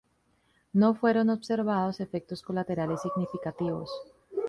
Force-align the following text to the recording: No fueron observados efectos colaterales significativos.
No 0.73 0.95
fueron 0.95 1.29
observados 1.29 1.99
efectos 1.99 2.41
colaterales 2.41 3.03
significativos. 3.03 3.91